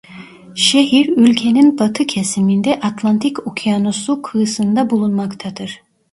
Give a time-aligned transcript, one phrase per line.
[0.55, 5.79] Şehir ülkenin batı kesiminde Atlantik Okyanusu kıyısında bulunmaktadır.